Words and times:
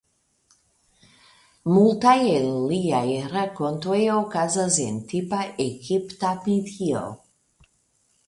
Multaj 1.73 2.13
el 2.29 2.47
liaj 2.71 3.03
rakontoj 3.35 3.99
okazas 4.15 4.79
en 4.87 4.97
tipa 5.13 5.41
egipta 5.69 6.35
medio. 6.49 7.03